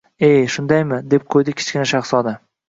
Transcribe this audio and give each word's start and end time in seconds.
—E, 0.27 0.29
shundaymi?— 0.53 0.99
deb 1.11 1.27
qo‘ydi 1.35 1.55
Kichkina 1.61 1.85
shahzoda 1.93 2.35